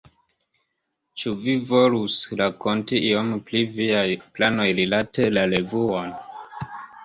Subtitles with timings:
[1.23, 4.03] Ĉu vi volus rakonti iom pri viaj
[4.39, 6.13] planoj rilate la revuon?